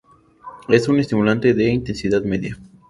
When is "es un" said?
0.67-0.97